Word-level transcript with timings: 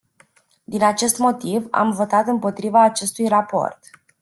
Din 0.63 0.83
acest 0.83 1.17
motiv, 1.19 1.67
am 1.71 1.91
votat 1.91 2.27
împotriva 2.27 2.83
acestui 2.83 3.27
raport. 3.27 3.79